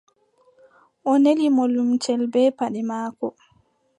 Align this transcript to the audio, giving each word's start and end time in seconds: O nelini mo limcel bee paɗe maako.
O 1.09 1.13
nelini 1.21 1.47
mo 1.55 1.63
limcel 1.73 2.21
bee 2.33 2.49
paɗe 2.57 2.81
maako. 2.89 3.27